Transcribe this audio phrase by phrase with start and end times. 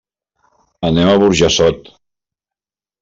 [0.89, 1.93] Anem a Burjassot.